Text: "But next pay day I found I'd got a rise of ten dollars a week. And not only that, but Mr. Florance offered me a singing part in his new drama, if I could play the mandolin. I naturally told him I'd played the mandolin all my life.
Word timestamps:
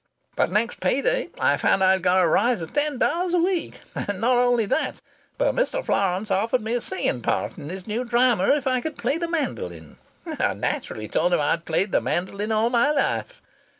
"But 0.35 0.49
next 0.49 0.79
pay 0.79 1.03
day 1.03 1.29
I 1.39 1.57
found 1.57 1.83
I'd 1.83 2.01
got 2.01 2.23
a 2.23 2.27
rise 2.27 2.59
of 2.59 2.73
ten 2.73 2.97
dollars 2.97 3.35
a 3.35 3.37
week. 3.37 3.81
And 3.93 4.19
not 4.19 4.37
only 4.39 4.65
that, 4.65 4.99
but 5.37 5.53
Mr. 5.53 5.85
Florance 5.85 6.31
offered 6.31 6.61
me 6.63 6.73
a 6.73 6.81
singing 6.81 7.21
part 7.21 7.55
in 7.55 7.69
his 7.69 7.85
new 7.85 8.03
drama, 8.03 8.47
if 8.49 8.65
I 8.65 8.81
could 8.81 8.97
play 8.97 9.19
the 9.19 9.27
mandolin. 9.27 9.97
I 10.25 10.55
naturally 10.55 11.07
told 11.07 11.33
him 11.35 11.39
I'd 11.39 11.65
played 11.65 11.91
the 11.91 12.01
mandolin 12.01 12.51
all 12.51 12.71
my 12.71 12.89
life. 12.89 13.43